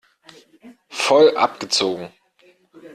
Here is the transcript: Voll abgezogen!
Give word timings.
Voll 0.89 1.37
abgezogen! 1.37 2.11